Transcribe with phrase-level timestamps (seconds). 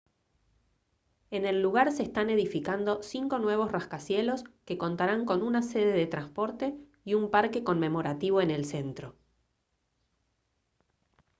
[1.29, 6.07] en el lugar se están edificando cinco nuevos rascacielos que contarán con una sede de
[6.07, 9.15] transporte y un parque conmemorativo en el centro